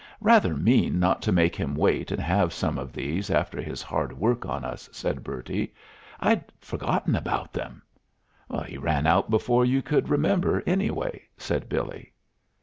[0.21, 4.17] "Rather mean not to make him wait and have some of these after his hard
[4.17, 5.75] work on us," said Bertie.
[6.19, 7.83] "I'd forgotten about them"
[8.65, 12.13] "He ran out before you could remember, anyway," said Billy.